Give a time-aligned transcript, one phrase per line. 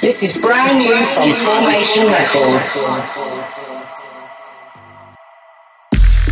[0.00, 2.86] This is brand new from Formation Records.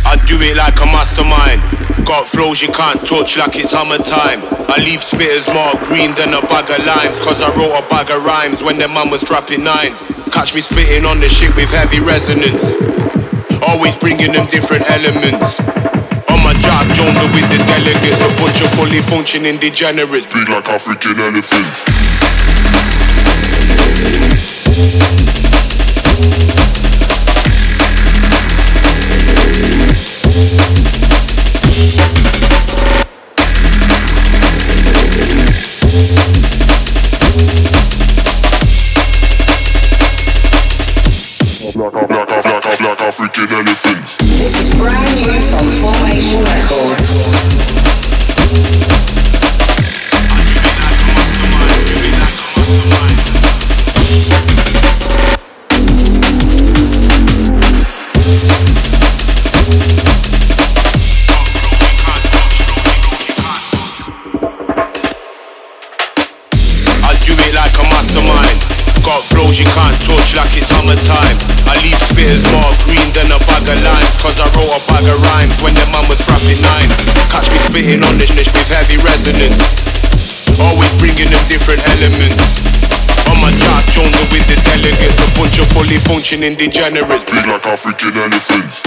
[0.00, 1.60] I do it like a mastermind.
[2.08, 4.40] Got flows you can't touch like it's hammer time.
[4.64, 7.20] I leave spitters more green than a bag of limes.
[7.20, 10.00] Cause I wrote a bag of rhymes when their mum was dropping nines.
[10.32, 12.80] Catch me spitting on the shit with heavy resonance.
[13.68, 15.60] Always bringing them different elements.
[16.32, 18.24] On my job, Jones with the delegates.
[18.24, 20.24] A bunch of fully functioning degenerates.
[20.24, 21.84] Big like African elephants.
[24.02, 25.19] Thank you.
[69.50, 71.34] Flows you can't touch like it's hammer time.
[71.66, 74.14] I leave spitters more green than a bag of limes.
[74.22, 76.94] Cause I wrote a bag of rhymes when their mum was trapping nines.
[77.34, 79.58] Catch me spitting on this niche with heavy resonance.
[80.54, 82.62] Always bringing them different elements.
[83.26, 85.18] On my job, Jones with the delegates.
[85.18, 87.26] A bunch of fully functioning degenerates.
[87.26, 88.86] Big like African elephants.